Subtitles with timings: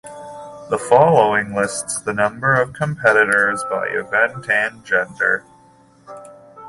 [0.71, 5.45] The following lists the number of competitors by event and gender.